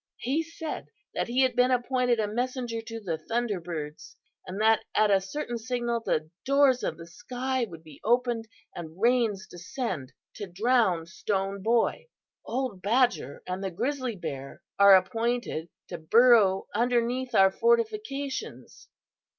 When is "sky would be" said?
7.05-8.01